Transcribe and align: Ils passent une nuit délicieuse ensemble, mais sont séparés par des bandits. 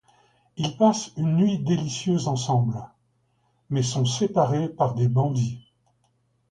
Ils 0.57 0.77
passent 0.77 1.11
une 1.15 1.35
nuit 1.35 1.59
délicieuse 1.59 2.27
ensemble, 2.27 2.81
mais 3.69 3.83
sont 3.83 4.03
séparés 4.05 4.67
par 4.67 4.95
des 4.95 5.07
bandits. 5.07 5.61